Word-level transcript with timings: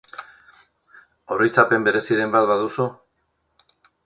Oroitzapen 1.35 1.85
bereziren 1.89 2.35
bat 2.37 2.49
baduzu? 2.53 2.89